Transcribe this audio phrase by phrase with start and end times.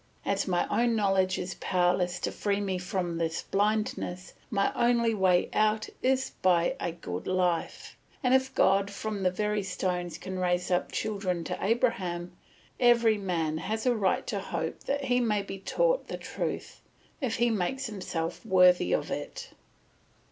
[0.25, 5.47] As my own knowledge is powerless to free me from this blindness, my only way
[5.53, 10.17] out of it is by a good life; and if God from the very stones
[10.17, 12.35] can raise up children to Abraham,
[12.79, 16.81] every man has a right to hope that he may be taught the truth,
[17.21, 19.51] if he makes himself worthy of it.